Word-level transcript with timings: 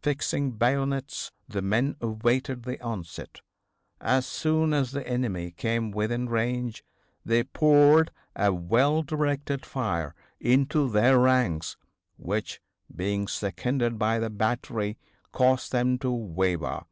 Fixing 0.00 0.52
bayonets 0.52 1.32
the 1.48 1.60
men 1.60 1.96
awaited 2.00 2.62
the 2.62 2.80
onset. 2.80 3.40
As 4.00 4.24
soon 4.26 4.72
as 4.72 4.92
the 4.92 5.04
enemy 5.08 5.50
came 5.50 5.90
within 5.90 6.28
range 6.28 6.84
they 7.24 7.42
poured 7.42 8.12
a 8.36 8.52
well 8.54 9.02
directed 9.02 9.66
fire 9.66 10.14
into 10.38 10.88
their 10.88 11.18
ranks 11.18 11.76
which, 12.16 12.60
being 12.94 13.26
seconded 13.26 13.98
by 13.98 14.20
the 14.20 14.30
battery, 14.30 14.98
caused 15.32 15.72
them 15.72 15.98
to 15.98 16.12
waver. 16.12 16.84